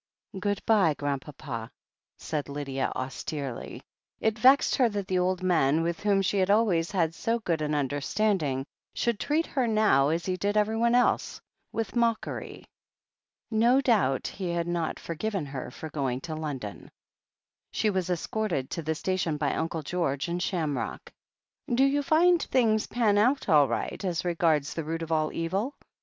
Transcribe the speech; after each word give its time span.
"Good 0.39 0.65
bye, 0.65 0.95
Grandpapa," 0.95 1.69
said 2.17 2.49
Lydia 2.49 2.91
austerely. 2.95 3.83
It 4.19 4.35
vexed 4.39 4.75
her 4.77 4.89
that 4.89 5.07
the 5.07 5.19
old 5.19 5.43
man, 5.43 5.83
with 5.83 5.99
whom 5.99 6.23
she 6.23 6.39
had 6.39 6.49
always 6.49 6.89
had 6.89 7.13
so 7.13 7.37
good 7.37 7.61
an 7.61 7.75
understanding, 7.75 8.65
should 8.95 9.19
treat 9.19 9.45
her 9.45 9.67
now, 9.67 10.09
as 10.09 10.25
he 10.25 10.37
did 10.37 10.57
everyone 10.57 10.95
else, 10.95 11.39
with 11.71 11.95
mockery. 11.95 12.65
No 13.51 13.79
doubt 13.79 14.25
he 14.25 14.49
had 14.49 14.65
not 14.67 14.99
forgiven 14.99 15.45
her 15.45 15.69
for 15.69 15.91
going 15.91 16.19
to 16.21 16.33
London. 16.33 16.89
She 17.69 17.91
was 17.91 18.09
escorted 18.09 18.71
to 18.71 18.81
the 18.81 18.95
station 18.95 19.37
by 19.37 19.53
Uncle 19.53 19.83
George 19.83 20.27
and 20.27 20.41
Shamrock. 20.41 21.11
"Do 21.71 21.83
you 21.83 22.01
find 22.01 22.41
things 22.41 22.87
pan 22.87 23.19
out 23.19 23.47
all 23.47 23.67
right, 23.67 24.03
as 24.03 24.25
regards 24.25 24.73
the 24.73 24.83
root 24.83 25.03
of 25.03 25.11
all 25.11 25.31
evil 25.31 25.75